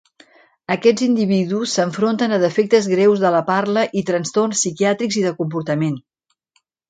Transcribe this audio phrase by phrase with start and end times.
[0.75, 6.01] Aquests individus s'enfronten a defectes greus de la parla i trastorns psiquiàtrics i de comportament.